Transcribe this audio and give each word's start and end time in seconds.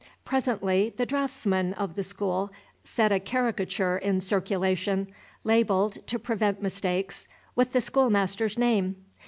Presently 0.25 0.91
the 0.97 1.05
draughtsman 1.05 1.75
of 1.75 1.93
the 1.93 2.03
school 2.03 2.51
set 2.83 3.11
a 3.11 3.19
caricature 3.19 3.99
in 3.99 4.19
circulation, 4.19 5.07
labelled, 5.43 5.99
to 6.07 6.17
prevent 6.17 6.59
mistakes, 6.59 7.27
with 7.55 7.71
the 7.71 7.81
schoolmaster's 7.81 8.57
name. 8.57 8.95